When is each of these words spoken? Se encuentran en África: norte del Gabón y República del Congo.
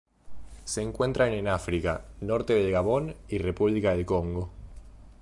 Se 0.65 0.81
encuentran 0.81 1.31
en 1.31 1.47
África: 1.47 2.05
norte 2.21 2.53
del 2.55 2.71
Gabón 2.71 3.15
y 3.27 3.37
República 3.37 3.91
del 3.91 4.07
Congo. 4.07 4.49